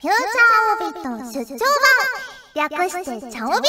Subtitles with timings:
[0.00, 1.58] フューチャーオービット出張
[2.54, 2.70] 版。
[2.70, 3.68] 略してチャオビ。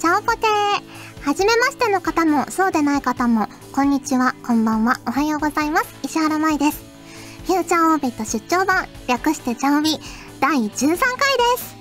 [0.00, 0.38] チャオポテ。
[0.38, 5.94] ーはじめましての方もそうでない方もこんにちはこんばんはおはようございます。
[6.02, 6.82] 石原舞です。
[7.46, 8.88] フューチャーオービット出張版。
[9.06, 10.00] 略してチャオビ。
[10.40, 10.98] 第13回で
[11.62, 11.76] す。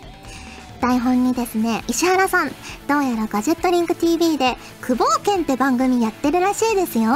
[0.79, 2.51] 台本にですね、石原さん、
[2.87, 7.13] どうやらガジェットリンク TV で、久保健って番組やってるらしいですよ。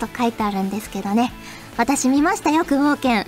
[0.00, 1.32] と書いてあるんですけどね。
[1.76, 3.24] 私見ましたよ、久保健。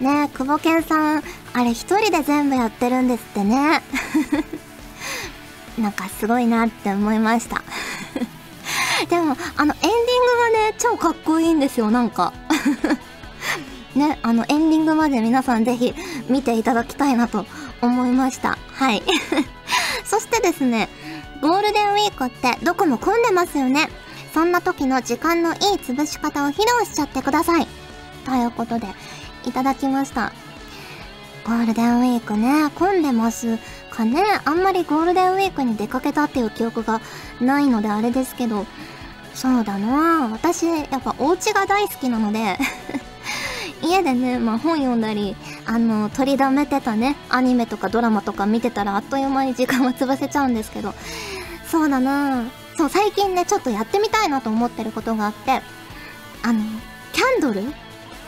[0.00, 3.82] ねえ、久保健さん、あれ一人で全部やってるんですってね。
[5.78, 7.62] なんかすごいなって思いました。
[9.10, 12.32] でも、あのエンディングがね、超かっこいいんですよ、なんか。
[13.94, 15.94] ね、あのエンディングまで皆さんぜひ
[16.28, 17.44] 見ていただきたいなと
[17.82, 18.56] 思いました。
[18.72, 19.02] はい。
[20.04, 20.88] そしてですね、
[21.42, 23.90] ゴールデンウィークってどこも混んでますよね。
[24.32, 27.66] そんな時の時間のいい潰し方を披露しちゃってください。
[28.24, 28.86] ということで、
[29.46, 30.32] いただきました。
[31.44, 33.58] ゴールデンウィークね、混んでます
[33.90, 34.22] かね。
[34.44, 37.00] あんまりゴールデンウィークに出かけたっていう記憶が
[37.40, 38.66] ないのであれですけど、
[39.34, 40.28] そうだな。
[40.28, 42.58] 私、やっぱお家が大好きなので。
[43.82, 50.94] 家でね、まあ本読んだり、あの、取りだめてたね、アニメとかドラマとか見てたらあっという間に時間は潰せちゃうんですけど、
[51.66, 52.44] そうだな。
[52.76, 55.62] そう、最近ね、ちょっとやってみたいなと思ってることがあって、
[56.42, 56.60] あの、
[57.12, 57.62] キャンドル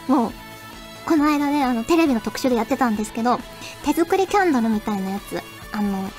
[0.09, 0.33] を、
[1.07, 3.39] この間ね、あの、テレビの特集でやってたんですけど、
[3.85, 5.41] 手作りキャンドルみたいなやつ、
[5.73, 6.11] あの、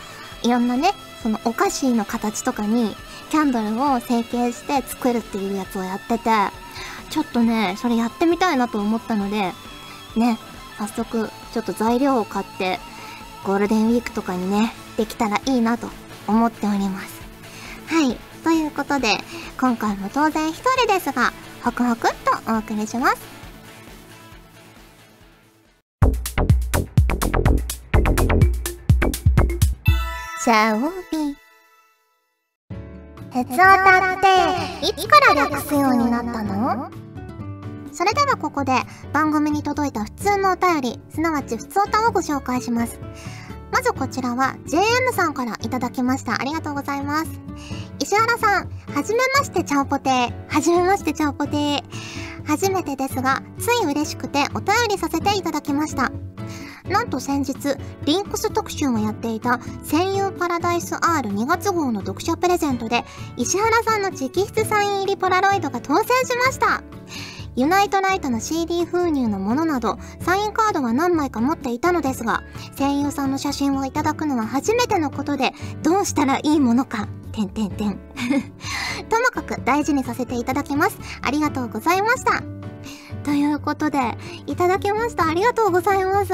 [0.44, 2.96] いろんなね、そのお菓子の形とかに、
[3.30, 6.30] キャンドルを成形して作るっていうやつをやってて、
[7.10, 9.54] ちょっとね、それやってみたいなと思ったので、
[10.16, 10.38] ね、
[10.78, 12.80] 早速、ちょっと材料を買って、
[13.44, 15.90] ゴールデンウィークとかにね、できたらいいなと
[16.28, 17.22] 思っております。
[17.88, 18.18] はい。
[18.44, 19.08] ということで、
[19.60, 21.32] 今回も当然一人ですが、
[21.64, 22.12] ホクホクっ
[22.46, 23.33] とお送りします。
[30.44, 31.38] シャオビ。
[33.32, 36.92] 鉄オタっていつから略すようになったの？
[37.94, 38.74] それではここで
[39.14, 43.00] 番組に届いた普通のお便り、すなわち普通おたをご紹介します。
[43.72, 46.34] まずこちらは JM さんからいただきました。
[46.34, 47.32] ありがとうございます。
[48.02, 50.34] 石原さん、はじめましてチャオポテー。
[50.50, 51.84] はじめましてチャオポテー。
[52.46, 56.12] 初めてですが、つい嬉しくてお便りさせていただきました。
[56.88, 63.04] なんと先日、リンクス特集をやっていた戦友パラダイス R2 月号の読者プレゼントで、
[63.38, 66.84] 石原さんの直筆サイン入りポラロイドが当選しました。
[67.56, 72.42] ユナイトライトの CD 封入のものなど、サインカードは何枚か持っていたのですが、
[72.78, 78.00] 声優さんの写真をいただくのは初めてのことで、どうしたらいいものか、てんてんてん。
[79.10, 80.98] ともかく大事にさせていただきます。
[81.22, 82.63] ありがとうございました。
[83.24, 84.18] ということで、
[84.48, 85.28] いただきました。
[85.28, 86.32] ありがとうございます。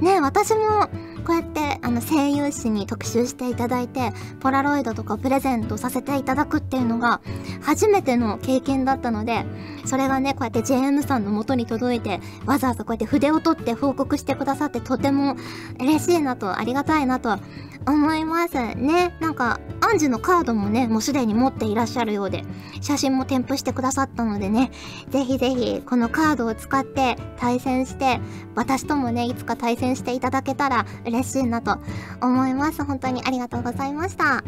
[0.00, 0.88] ね私も、
[1.24, 7.22] こうやってあの声優誌に特集していただいてポラロイドとかプレゼントさせていただくっていうのが
[7.62, 9.44] 初めての経験だったので
[9.86, 15.36] それがねこうやって JM さんの元に届いてわざわざこうやって筆を取って報告してくださってとても
[15.80, 17.38] 嬉しいなとありがたいなと
[17.86, 18.54] 思います。
[18.54, 22.44] ねなんかアンジュのカードもねもうすでに持っていらっしゃるようで
[22.80, 24.70] 写真も添付してくださったのでね
[25.10, 28.20] ぜひぜひこのカードを使って対戦して
[28.54, 31.78] 私ともねいつか対戦していただけたら嬉嬉しいなと
[32.20, 34.42] 思います本当にありがとうございました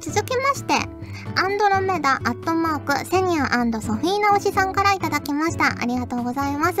[0.00, 0.72] 続きまして、
[1.36, 3.48] アンドロメダアットマークセニア
[3.82, 5.78] ソフィーナ推しさんからいただきました。
[5.78, 6.78] ありがとうございます。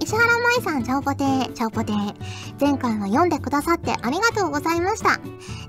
[0.00, 2.14] 石原舞さん、チャオポテー、チャオポテー。
[2.60, 5.20] 前回は読んでくださってありがとうございました。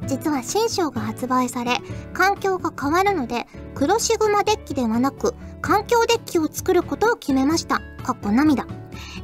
[0.08, 1.78] 実は新章が発売され、
[2.14, 7.80] 環境が変わるので、黒シグマデッキではなく、環境デッキを作ることを決めました。
[8.04, 8.66] かっこ涙。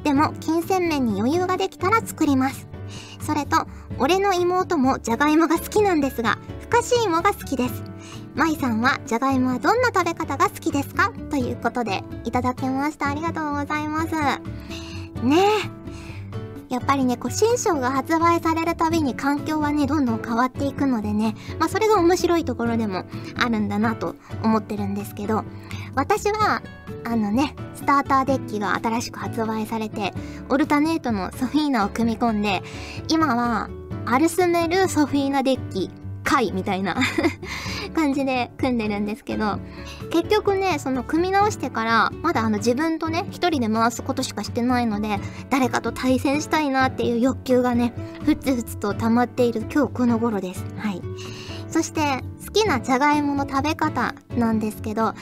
[0.04, 2.67] でも、金銭面に余裕ができたら作ります。
[3.28, 3.68] それと、
[4.00, 7.84] 俺の妹もじゃがいもが好きなんですが、ふかし芋が好きです。
[8.36, 11.12] まいさんは、じゃがいもはどんな食べ方が好きですか？
[11.30, 13.10] ということで、いただきました。
[13.10, 14.14] ありがとうございます。
[15.26, 15.42] ね
[16.70, 16.74] え。
[16.74, 23.04] やっぱりね、こう、新章が発売されるたびに環境はね、どんどん変わっていくのでね、まあ、それが面白いところでも
[23.38, 25.44] あるんだなと思ってるんですけど、
[25.98, 26.62] 私は、
[27.06, 30.14] あのね、スターターデッキが新しく発売されて、
[30.48, 32.62] オルタネートのソフィーナを組み込んで、
[33.10, 33.68] 今は、
[34.06, 35.90] アルスメルソフィーナデッキ
[36.24, 36.98] 回みたいな
[37.96, 39.58] 感じで組んでるんですけど、
[40.12, 45.20] 結局ね、その組み直してから、まだあの自分とね、一人で回すことしかしてないので、
[45.50, 47.92] 誰かと対戦したいなっていう欲求がね、
[48.24, 50.64] ふつふつと溜まっている今日この頃です。
[50.78, 51.02] はい。
[51.70, 55.14] そして、好きなじゃがいもの食べ方なんですけど、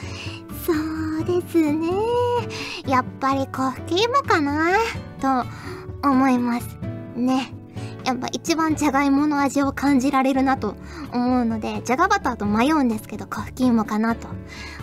[1.62, 1.90] ですね。
[2.86, 4.76] やっぱりコーヒーもかな？
[5.20, 6.78] と思います。
[7.16, 7.55] ね。
[8.06, 10.76] やっぱ一番じゃがいもの味を感じられるなと
[11.12, 14.28] 思うので、じゃがバターと迷うんですけど、コーヒーもかなと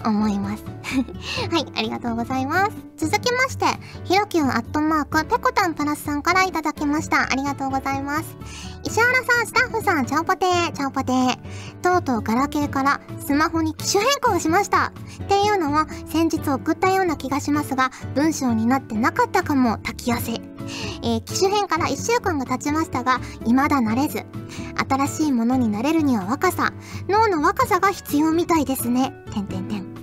[0.06, 0.66] 思います。
[1.50, 2.72] はい、ありがとうございます。
[2.98, 3.66] 続きまして、
[4.04, 7.24] ひろきゅんアットマーク、ペコタンプラスさんからいただきました。
[7.24, 8.36] ありがとうございます。
[8.84, 11.38] 石原さん、スタッフさん、チャオポテー、チャオポテー。
[11.82, 14.92] とうとうガラケーからスマホに機種変更しました。
[15.24, 20.53] っていうのも先日送ったような気がしますが、文章になってなかったかも、炊き汗。
[21.04, 24.24] えー、機種変から1週間が経ちましたが、未だ慣れず。
[24.90, 26.74] 新しいものになれるには若さ、
[27.08, 29.14] 脳の若さが必要みたいですね。
[29.34, 29.94] てんてんてん。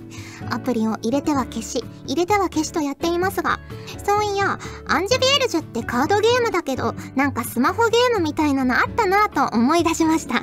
[0.49, 3.59] アプリを入れては消し、入れては消しとやっていますが、
[4.03, 10.41] そういや、アンジュビエルジュってカードゲームだけど、なんかスマホゲームみたいなのあったなぁと思い出しました。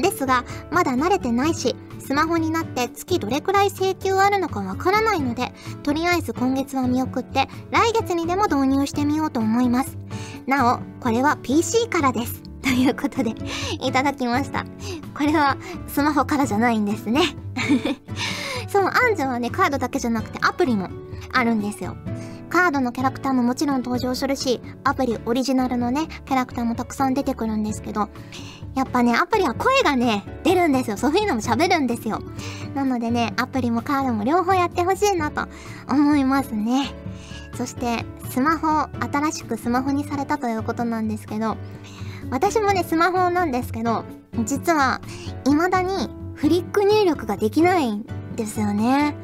[0.00, 1.74] ですが、まだ慣れてないし、
[2.06, 5.52] スマホになって月どれくらい請求あるのかわからないので、
[5.82, 9.96] とりあえず今月は見送って、来月にでも導入してみようと思います。
[10.46, 12.42] なお、これは PC からです。
[12.60, 13.34] ということで、
[13.80, 14.66] いただきました。
[15.16, 15.56] これは
[15.86, 17.22] スマホからじゃないんですね。
[18.68, 20.90] そう、アンジュはね、カードだけじゃなくてアプリも
[21.32, 21.96] あるんですよ。
[22.50, 28.08] カードのキャラクターももちろん登場するし、アプリオリジナルのね、キャラクターもたくさん出てくるんですけど、
[28.74, 30.96] やっぱね、アプリは声がね、出るんですよ。
[30.96, 32.20] そういうのも喋るんですよ。
[32.74, 35.46] なのでね、アプリもカードも両方やってほしいなと
[35.88, 36.92] 思いますね。
[37.56, 41.56] そして、スマホ、新しくスマホにされたということなんですけど、
[42.30, 44.04] 私もね、スマホなんですけど、
[44.44, 45.00] 実は、
[45.44, 48.04] 未だにフリック入力ができないん
[48.34, 49.14] ですよね。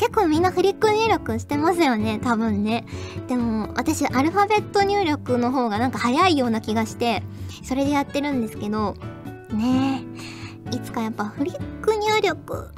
[0.00, 2.86] 結構みんなフリック入力してますよね、多分ね。
[3.28, 7.22] でも、私、アルファベット入力の方がなんか早いような気がして、
[7.62, 8.94] それでやってるんですけど、
[9.52, 10.02] ね
[10.72, 12.70] え、いつかやっぱフリック入力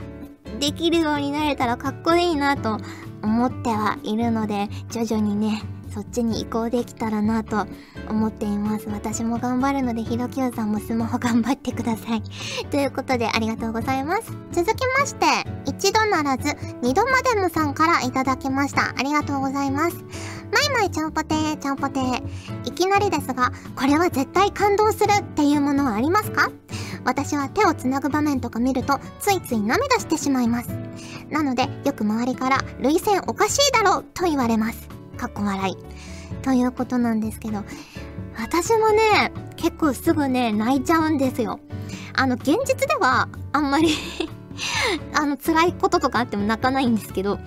[0.58, 2.78] できるようになれたらかっこいいなと
[3.22, 5.62] 思ってはいるので、徐々にね、
[5.94, 7.66] そっちに移行できたらなと
[8.08, 8.88] 思っています。
[8.88, 12.22] 私も頑張るので、ひろきゅうさんもスマホ頑張ってください。
[12.70, 14.22] ということで、ありがとうございます。
[14.52, 15.26] 続きまして、
[15.66, 18.94] 一度ならず、二度までもさんからいただきました。
[18.96, 19.96] ありがとうございます。
[20.52, 22.22] マイマイちゃんぽてー、ちゃんぽてー。
[22.64, 26.50] いきなりですが、これは絶対感動するっていうものはありますか？
[27.04, 30.68] 私は手をつなぐ場面とか見ると、ついつい涙してしまいます。
[31.30, 34.91] なので、よく周りから、涙腺おかしいだろうと言われます。
[35.16, 35.76] かっこ笑い。
[36.42, 37.62] ということなんですけど、
[38.38, 41.60] 私もね、結構すぐね、泣いちゃうんですよ。
[42.14, 43.90] あの、現実では、あんまり
[45.14, 47.38] あの、辛いこととかあっても泣かないんですけど、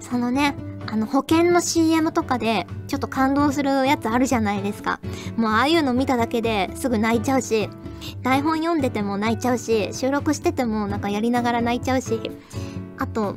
[0.00, 0.54] そのね、
[0.86, 5.00] あの、保険の CM とかで、ちょっと感動するやつあるじゃないですか。
[5.36, 7.68] もう、ああいうの見ただけですぐ泣いちゃうし、
[8.22, 12.20] 台本読んでても泣いちゃうし、収録しててもなんかやりながら泣いちゃうし、
[12.98, 13.36] あと、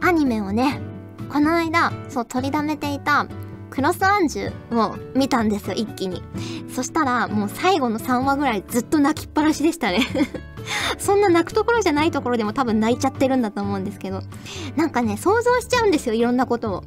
[0.00, 0.80] アニメをね、
[1.28, 3.26] この間、そう、取りだめていた、
[3.70, 6.22] クロスアンジュを見たんですよ、一気に。
[6.74, 10.00] そしたら、もう最後の3話ぐらいずっと泣きっぱなしでしたね
[10.98, 14.22] そんな泣くところじゃないところでも多分泣いちゃってるんだと思うんですけど。
[14.76, 16.84] なんかね、想像しちゃうんですよ、いろんなことを。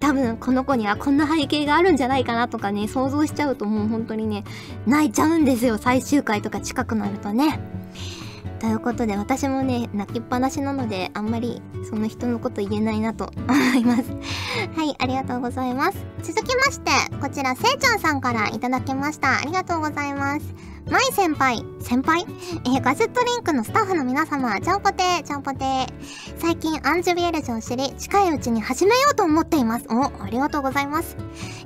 [0.00, 4.42] 多分この子にはこんな背景があるんじゃないかなとかね、想像しちゃうともう本当にね、
[4.86, 7.60] 泣いちゃうんですよ、最終回とか近くなるとね。
[8.62, 11.60] ということで私もね、泣きっぱなしなので、あんまり
[11.90, 14.04] その人のこと言えないなと 思います。
[14.76, 15.98] はい、ありがとうございます。
[16.22, 19.40] 続きまして、こちら、せいちゃんさんからいただきました。
[19.40, 20.71] ありがとうございます。
[20.90, 22.26] マイ先輩、先輩？
[22.76, 25.86] え、ガジェットリンクのスタッフの皆様、ちゃんぽてー、ちゃんぽてー。
[26.38, 29.86] 最近アンジュビエルジを知り、近いうちに始めようと思っています。
[29.88, 31.16] お、ありがとうございます。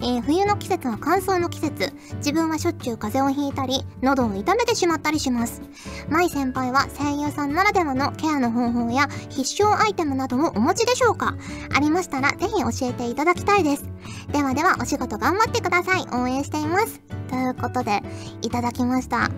[0.01, 1.93] えー、冬の季節は乾燥の季節。
[2.19, 5.63] 自分はしょっちゅう風邪をひいたり、喉を痛めてしまったりします。
[6.09, 11.35] マイ先輩は声優さんならではのケアの方法や必勝アイテムなどをお持ちでしょうか？
[11.75, 13.85] ありましたら、ぜひ教えていただきたいです。
[14.31, 16.07] ではでは、お仕事頑張ってください。
[16.13, 17.01] 応援しています。
[17.29, 18.03] ということで、
[18.43, 19.06] いただきました。
[19.09, 19.31] た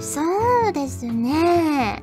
[0.00, 0.22] そ
[0.68, 2.02] うですね。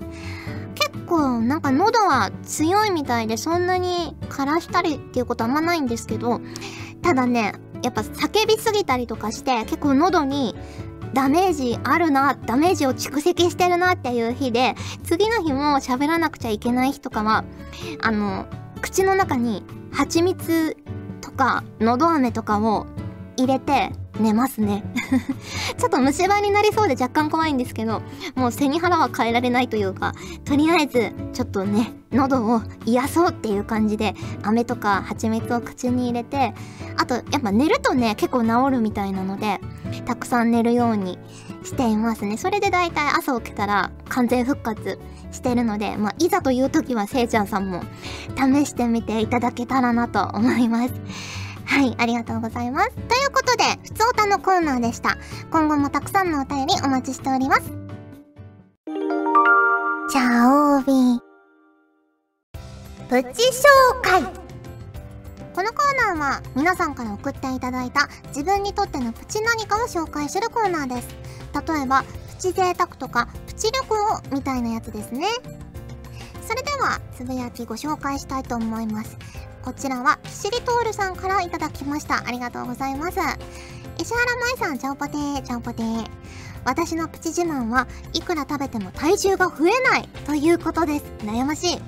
[0.75, 6.41] 結構なんか喉は強いみたいでそんなに枯らしたりっていうことあんまないんですけど、
[7.01, 10.55] ただね、やっぱ叫びすぎたりとかして結構喉に
[11.13, 17.43] ダメージあるな、ダメージを蓄積してるなっていう日で、次の日も喋らなくちゃいけない日とかは、
[18.01, 18.45] あの、
[18.81, 20.77] 口の中に蜂蜜
[21.21, 22.85] とか、のど飴とかを
[23.37, 24.83] 入れて寝ますね
[25.77, 28.01] ちょっと虫歯になりそうで若干怖いんですけど、
[28.35, 30.13] もう背に腹は変えられないというか、
[30.45, 36.53] とりあえず、ちょっとね、喉を癒そうっていう感じで、飴とか蜂蜜を口に入れて、
[36.97, 39.61] あと、やっぱ寝るとね、結構治るみたいなので、
[40.05, 41.19] たくさん寝るように
[41.63, 42.37] していますね。
[42.37, 44.99] それでだいたい朝起きたら完全復活
[45.31, 47.83] してるので、まあ、いざという時はせいちゃんさんも
[48.35, 50.93] 試してみていただけたらなと思います。
[51.67, 52.91] はい、ありがとうございます。
[52.91, 55.17] ということで、ふつおたのコーナーでした。
[55.51, 57.63] 今後もたくさんのお便りお待ちしております。
[60.09, 61.27] じゃあ、オービー。
[63.09, 64.21] プチ紹介
[65.55, 71.15] このコーナーは皆さんから送っていただいた自分にとってのプチ何かを紹介するコーナーです。
[71.53, 73.95] 例えば、プチ贅沢とかプチ旅行
[74.31, 75.27] みたいなやつですね。
[76.47, 79.17] それでは、つぶやきご紹介したいと思います。
[79.67, 82.25] こちらは、キシリトールさんからいただきました。
[82.25, 83.19] ありがとうございます。
[83.99, 86.09] 石原舞さん、ちゃんぽてー、ちゃんぽてー。
[86.63, 91.05] 私のプチ自慢はいくら食べても体重が増えないということです。
[91.17, 91.81] 悩ましい。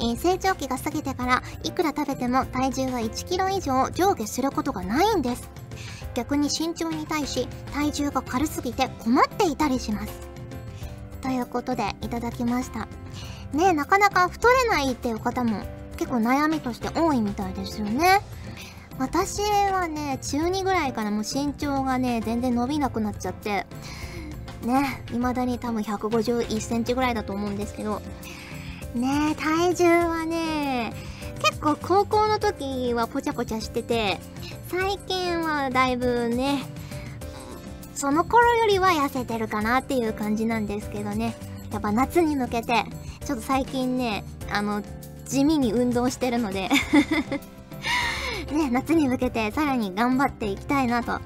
[0.00, 5.48] えー、成長期が過ぎてからいくら食べても体重が1キロ以上上下することがないんです。
[6.14, 10.12] 逆に身長に対し体重が軽すぎて困っていたりします。
[11.22, 12.88] ということでいただきました。
[13.52, 15.62] ねなかなか太れないっていう方も
[15.96, 18.20] 結構悩みとして多いみたいですよね。
[18.98, 23.66] 私はね、中2ぐらいからもう身長がね、全然伸びなくなっちゃって、
[24.62, 28.00] ね、未だに多分151センチぐらいだと思うんですけど、
[28.94, 30.92] ね、体重はね、
[31.42, 34.20] 結構高校の時はぽちゃぽちゃしてて、
[34.68, 36.64] 最近はだいぶね、
[37.94, 41.34] その頃よりは痩せてるかなっていう感じなんですけどね。
[41.72, 42.84] やっぱ夏に向けて、
[43.24, 44.82] ちょっと最近ね、あの、
[45.26, 46.68] 地味に運動してるので
[48.52, 51.20] ね、夏に向けてさらに頑張っていきたいなと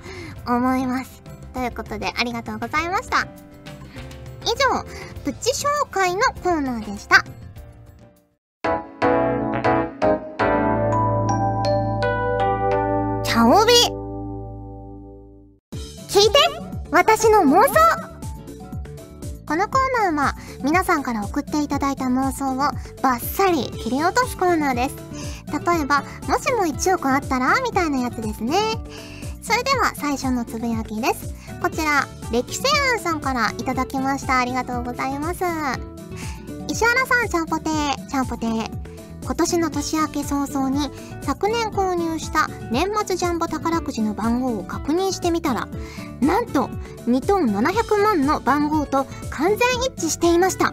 [0.47, 1.23] 思います。
[1.53, 3.27] ということで、ありがとうございました。
[4.45, 4.85] 以上、
[5.25, 7.25] プチ紹介のコーナーでした。
[13.25, 13.73] チャオビ
[16.09, 16.39] 聞いて
[16.91, 17.75] 私の妄想
[19.47, 22.57] このコーナーは皆さんから送っていただいた妄想を
[23.03, 24.97] バッサリ切り落とすコーナーです。
[25.53, 28.57] 例えば、もしも1億あったらみたいなやつですね。
[29.43, 31.35] それでは最初のつぶやきです。
[31.63, 34.39] こちら、歴世庵さんからいただきました。
[34.39, 35.45] ありがとうございます。
[36.69, 38.88] 石原さん、ちゃんぽてー、ちゃんぽてー。
[39.29, 45.69] 今年の年明け早々に昨年購入した年末ジャンボ宝くじの番号を確認してみたら
[46.23, 46.69] なんと
[47.07, 50.73] 2トン700万の番号と完全一致していました。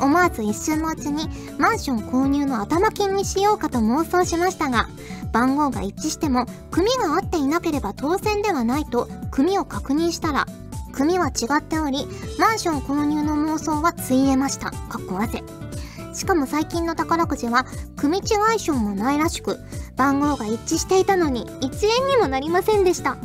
[0.00, 4.88] 思わず一瞬のうちにマンション購入の頭金にしようかと妄想しましたが
[5.32, 10.46] 番号が一致しても組が合っていなければ当選ではないと組を確認したら
[10.92, 12.06] 組は違っており
[12.40, 14.72] マンション購入の妄想はついえました。
[14.72, 15.44] かっこ汗
[16.14, 17.64] しかも最近の宝くじは
[17.96, 18.22] 組違
[18.56, 19.58] い賞もないらしく
[19.96, 21.64] 番号が一致していたのに1
[22.00, 23.16] 円にもなりませんでした。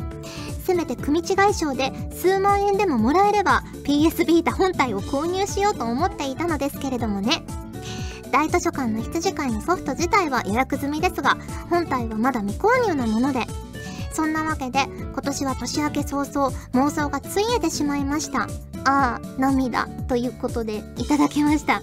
[0.64, 7.42] せめて組違い賞で数万円でももらえれば PS ビータ本体を購入しようと思っていたのですけれどもね。
[8.30, 11.36] 大図書館の羊飼いのソフト自体は予約済みですが
[11.70, 13.46] 本体はまだ未購入なもので。
[14.14, 18.42] そんなわけで今年は年明け早々妄想がついえてしまいました。
[18.84, 21.82] ああ涙ということでいただきました。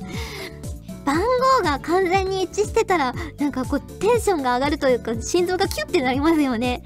[1.06, 6.84] 番号が完全に一致してたら、なんかこう、テンションが上がるというか、心臓がキュッてなりますよね。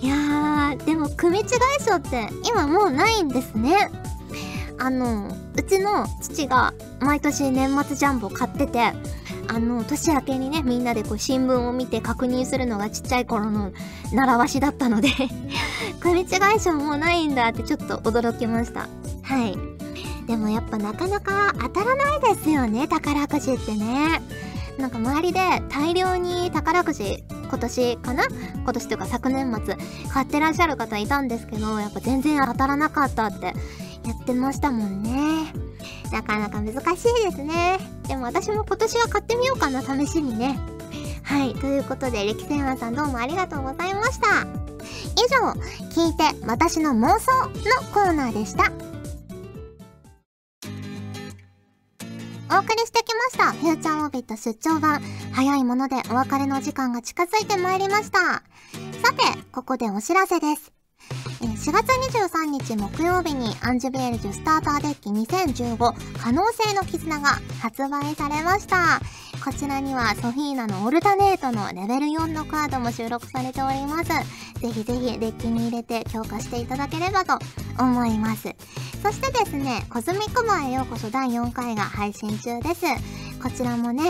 [0.00, 1.46] いやー、でも、組違い
[1.80, 3.90] 賞って今もうないんですね。
[4.78, 8.92] あの、うちの父が毎年年末ジャンボ買ってて、
[9.48, 13.72] あの、年明けにね、みんなでこう新聞を見て確認するのがちっちゃい頃の
[14.12, 15.08] 習わしだったので
[16.00, 16.24] 組違
[16.56, 18.88] い賞もうないんだってちょっと驚きました。
[19.22, 19.71] はい。
[20.26, 24.22] でもやっぱなかなか当たらないですよね、宝くじってね。
[24.78, 28.24] なんか周りで大量に宝くじ今年かな？
[28.62, 29.76] 今年というか昨年末
[30.08, 33.52] 買ってらっしゃる方いたんですけど、やっぱ全然当たらなかったってや
[34.18, 35.52] ってましたもんね。
[36.10, 36.80] なかなか難しい
[37.24, 37.78] ですね。
[38.08, 40.58] でも私も今年は買ってみようかな、試しにね。
[41.22, 41.54] はい。
[41.54, 44.42] ということで、歴戦マさんどうもありがとうございました。
[44.42, 45.52] 以上、
[45.90, 47.50] 聞いて私の妄想の
[47.92, 48.70] コーナーでした。
[52.54, 53.52] お送りしてきました。
[53.52, 55.00] フューチャーオービット出張版。
[55.32, 58.18] 早いものでお別れの時間が近づいてまいりました。
[58.20, 58.42] さ
[59.14, 60.70] て、ここでお知らせです。
[61.40, 65.76] 4月23日木曜日にアンジュベールジュスターターデッキ2015
[66.18, 69.00] 可能性の絆が発売されました。
[69.42, 74.10] こちらにはソフィーナのオルタネートのレベル4のカードも収録されております。
[74.60, 77.38] ぜひぜひデッキに入れて強化していただければと
[77.78, 78.54] 思います。
[79.02, 82.86] そしてですね、コズミックバーへようこそ第4回が配信中です。
[83.42, 84.04] こちらもね、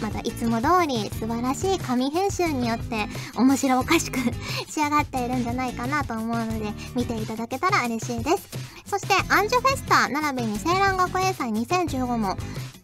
[0.00, 4.18] またいつも通り素晴らしい紙編集によって面白おかしく
[4.66, 8.48] 仕上がっているんじゃないかなと思うので見ていただけたら嬉しいです。
[8.86, 12.34] そしてアンジュフェスタ並びに青蘭学園祭2015も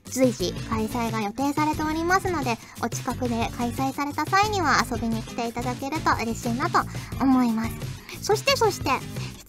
[0.05, 6.79] 随時開催が予定されておりますのでお近くで開催された際には遊びに来ていただけると嬉しいなと
[7.21, 8.91] 思いますそしてそして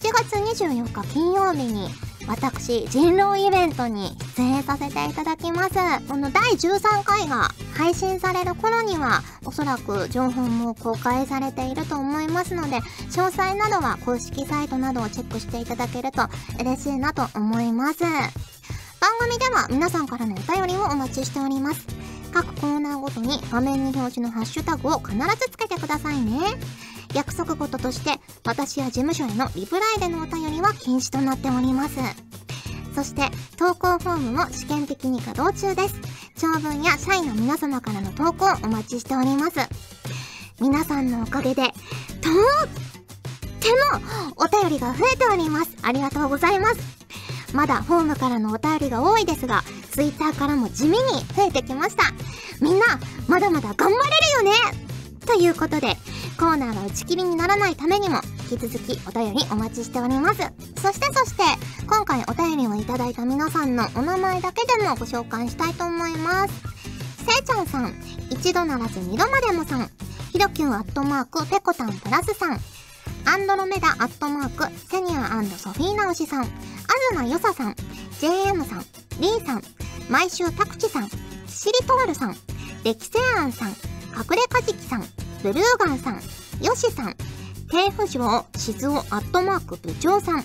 [0.00, 1.88] 7月24日金曜日に
[2.28, 5.74] 私人狼イベントに出演させていただきます。
[6.08, 12.76] この第13回が配信される頃にはおそらく情報も公開されていると思いますので
[13.10, 16.22] 詳細などは公式サイトなどをチェックしていただけると
[16.60, 18.02] 嬉しいなと思います。
[18.02, 18.20] 番
[19.20, 21.86] 組では皆さんからのお便りをお待ちしております。
[22.32, 26.40] 各コーナーごとに画面に表示のハッシュタグを必ずつけてくださいね。
[27.14, 31.96] 約束事として私や事務所へのリプライでのお便りは禁止となっております。
[32.94, 35.94] そして投稿フォームも試験的に稼働中です。
[36.36, 39.58] 長文や社員の皆様からの投稿お待ちしております。
[40.60, 41.72] 皆さんのおかげでとっ
[43.60, 45.76] てもお便りが増えております。
[45.82, 46.76] ありがとうございます。
[47.52, 50.96] まだフォームからのお便りが多いですが Twitter からも地味に
[51.34, 52.04] 増えてきました。
[52.60, 52.86] みんな
[53.28, 54.86] まだまだ頑張れるよね。
[55.26, 55.96] ということで
[56.36, 60.40] コーナーが打ち切りにならないためにも引き続きお便りお待ちしております。
[60.80, 61.42] そしてそして
[61.86, 66.54] 今回お便りをいただいた皆さんのお名前だけでもご紹介したいと思います。
[67.24, 67.94] せいちゃんさん
[68.30, 69.90] 一度ならず二度までもさん。
[70.32, 72.60] ひろきゅんアットマークペコタンプラスさん。
[73.24, 76.42] アンドロメダアットマークセニアソフィーナオシさん。
[76.42, 76.46] あ
[77.14, 77.74] ずなよささん
[78.20, 78.84] JM さん
[79.20, 79.62] リーさん
[80.08, 82.36] 毎週タクチさんシリトールさん
[82.84, 83.74] レキセアンさん隠
[84.36, 85.04] れカジキさん
[85.42, 86.20] ブルーガンさん
[86.62, 87.16] ヨシさん
[87.70, 90.40] 低浮上静雄アットマーク部長さん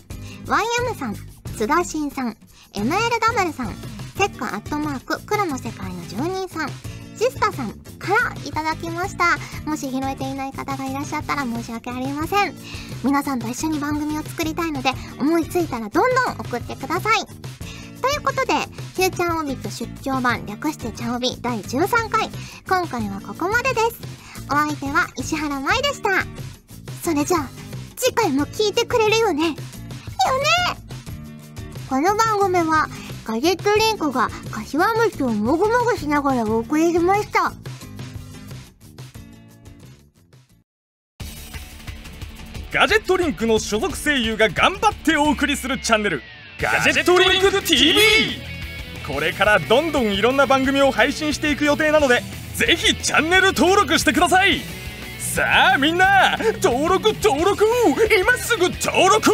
[0.45, 1.15] YM さん
[1.57, 2.37] 津田新さん
[2.73, 3.73] MLW さん
[4.17, 6.69] セッカアットマーク黒の世界の住人さん
[7.15, 9.37] ジスタさんからいただきました
[9.69, 12.53] もし拾えていない方がいらっしゃったら申し訳ありません
[13.03, 17.61] 皆さんと一緒に番組を作りたいので思いついたらどんどん送ってください
[18.01, 18.53] ということで、
[18.95, 22.29] フューチャーオビット出張版略してチャオビ第13回。
[22.67, 24.30] 今回はここまでです。
[24.49, 26.09] お相手は石原舞でした。
[27.03, 27.49] それじゃあ、
[27.95, 29.47] 次回も聞いてくれるよね？
[29.47, 29.55] よね？
[31.89, 32.87] この番組は、
[33.25, 37.53] ガジェットリンクが柏虫をもぐもぐしながらお送りしました。
[42.71, 46.21] ガジェットリンクの所属声優が頑張ってお送りするチャンネル
[46.57, 47.99] ガジェットリンク TV
[49.05, 52.21] これからどんどんいろんな番組を配信していく予定なので
[52.55, 54.61] ぜひチャンネル登録してください。
[55.19, 57.65] さあみんな登録登録。
[58.19, 59.31] 今すぐ登録